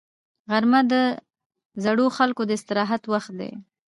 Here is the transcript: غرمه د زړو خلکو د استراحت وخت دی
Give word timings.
غرمه 0.49 0.81
د 0.91 0.93
زړو 1.83 2.05
خلکو 2.17 2.41
د 2.45 2.51
استراحت 2.57 3.01
وخت 3.13 3.31
دی 3.39 3.51